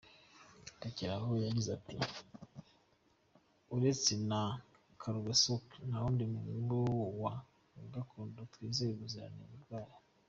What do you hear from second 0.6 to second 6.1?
Rekeraho yagize ati ”Uretse na Kargazok nta